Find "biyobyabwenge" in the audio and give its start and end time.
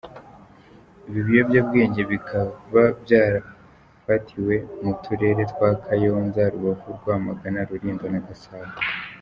1.27-2.01